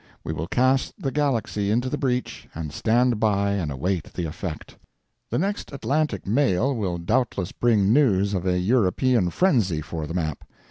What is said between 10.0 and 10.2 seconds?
the